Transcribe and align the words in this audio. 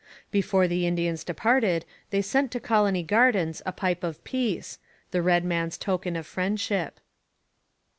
Before 0.31 0.67
the 0.67 0.87
Indians 0.87 1.23
departed 1.23 1.85
they 2.09 2.23
sent 2.23 2.49
to 2.53 2.59
Colony 2.59 3.03
Gardens 3.03 3.61
a 3.67 3.71
pipe 3.71 4.03
of 4.03 4.23
peace 4.23 4.79
the 5.11 5.21
red 5.21 5.45
man's 5.45 5.77
token 5.77 6.15
of 6.15 6.25
friendship. 6.25 6.99